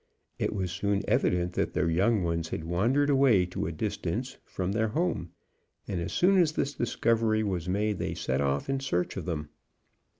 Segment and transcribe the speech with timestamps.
[0.39, 4.71] It was soon evident that their young ones had wandered away to a distance from
[4.71, 5.29] their home,
[5.87, 9.49] and as soon as this discovery was made they set off in search of them.